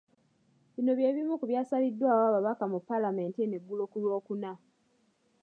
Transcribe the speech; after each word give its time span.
Bino 0.73 0.91
bye 0.97 1.09
bimu 1.15 1.33
ku 1.39 1.45
byasaliddwawo 1.51 2.21
ababaka 2.27 2.63
mu 2.71 2.77
paalamenti 2.87 3.37
eno 3.41 3.55
eggulo 3.59 3.83
ku 3.91 3.97
Lwookuna. 4.03 4.51